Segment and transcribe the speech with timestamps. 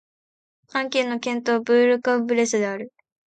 [0.73, 2.91] アン県の県都はブール＝カン＝ブレスである